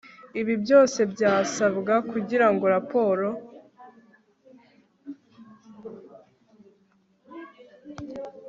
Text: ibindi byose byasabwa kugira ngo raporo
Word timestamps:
ibindi 0.39 0.53
byose 0.65 0.99
byasabwa 1.13 1.93
kugira 2.09 2.47
ngo 2.53 2.65
raporo 2.75 3.27